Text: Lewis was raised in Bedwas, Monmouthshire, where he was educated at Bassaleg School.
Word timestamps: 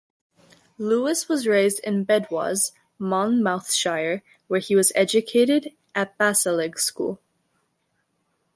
Lewis 0.79 1.29
was 1.29 1.45
raised 1.45 1.79
in 1.81 2.03
Bedwas, 2.03 2.71
Monmouthshire, 2.97 4.23
where 4.47 4.59
he 4.59 4.75
was 4.75 4.91
educated 4.95 5.73
at 5.93 6.17
Bassaleg 6.17 6.79
School. 6.79 7.19